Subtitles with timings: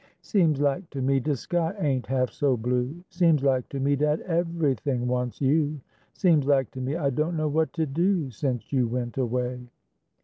[0.23, 4.19] Seems lak to me de sky ain't half so blue, Seems lak to me dat
[4.21, 5.79] ev'ything wants you,
[6.15, 9.67] Seems lak to me I don't know what to do, Sence you went away.